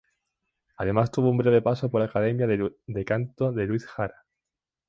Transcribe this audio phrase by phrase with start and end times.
[0.77, 4.25] Además tuvo un breve paso por la academia de canto de Luis Jara.